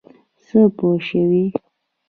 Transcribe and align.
څه 0.45 0.59
پوه 0.77 0.95
شوې. 1.07 1.45